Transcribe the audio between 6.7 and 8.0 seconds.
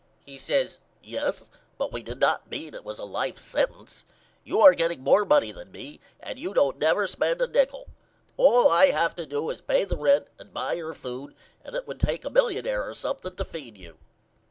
never spend a nichol.